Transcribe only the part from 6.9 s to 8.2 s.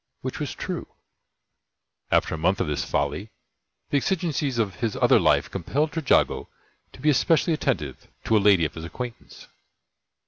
to be especially attentive